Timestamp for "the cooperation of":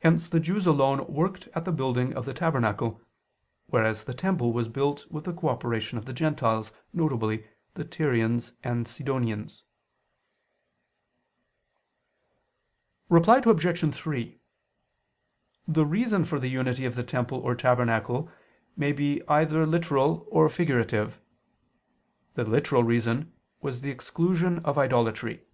5.26-6.06